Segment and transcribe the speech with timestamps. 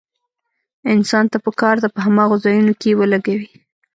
[0.93, 3.47] انسان ته پکار ده په هماغو ځايونو کې يې ولګوي.